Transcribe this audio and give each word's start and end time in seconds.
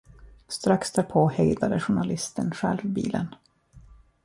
Strax 0.47 0.91
därpå 0.91 1.27
hejdade 1.29 1.79
journalisten 1.79 2.51
själv 2.51 2.85
bilen. 2.85 3.35